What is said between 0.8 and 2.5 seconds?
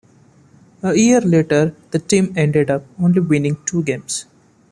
A year later the team